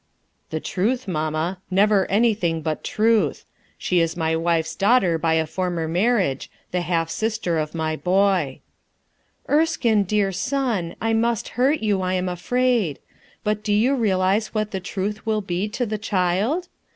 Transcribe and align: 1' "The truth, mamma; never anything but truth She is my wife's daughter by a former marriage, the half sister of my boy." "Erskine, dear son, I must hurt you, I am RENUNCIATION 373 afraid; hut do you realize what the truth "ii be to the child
1' 0.01 0.07
"The 0.49 0.59
truth, 0.59 1.07
mamma; 1.07 1.59
never 1.69 2.09
anything 2.09 2.63
but 2.63 2.83
truth 2.83 3.45
She 3.77 3.99
is 3.99 4.17
my 4.17 4.35
wife's 4.35 4.73
daughter 4.73 5.19
by 5.19 5.35
a 5.35 5.45
former 5.45 5.87
marriage, 5.87 6.49
the 6.71 6.81
half 6.81 7.11
sister 7.11 7.59
of 7.59 7.75
my 7.75 7.95
boy." 7.95 8.61
"Erskine, 9.47 10.01
dear 10.03 10.31
son, 10.31 10.95
I 10.99 11.13
must 11.13 11.49
hurt 11.49 11.81
you, 11.81 12.01
I 12.01 12.15
am 12.15 12.25
RENUNCIATION 12.25 12.47
373 12.47 12.91
afraid; 12.91 13.45
hut 13.45 13.63
do 13.63 13.71
you 13.73 13.93
realize 13.93 14.55
what 14.55 14.71
the 14.71 14.79
truth 14.79 15.21
"ii 15.27 15.41
be 15.41 15.69
to 15.69 15.85
the 15.85 15.99
child 15.99 16.67